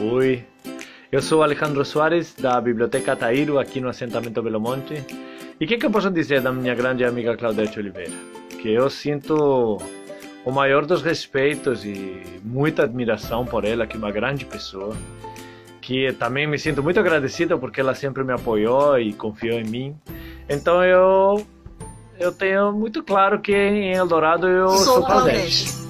[0.00, 0.44] Oi,
[1.10, 5.04] eu sou Alejandro Soares, da Biblioteca Taíro, aqui no assentamento Belo Monte.
[5.58, 8.12] E o que, que eu posso dizer da minha grande amiga Claudete Oliveira?
[8.62, 9.76] Que eu sinto
[10.44, 14.96] o maior dos respeitos e muita admiração por ela, que é uma grande pessoa.
[15.80, 19.96] Que também me sinto muito agradecido porque ela sempre me apoiou e confiou em mim.
[20.48, 21.44] Então eu
[22.20, 25.87] eu tenho muito claro que em Eldorado eu sou, sou Claudete.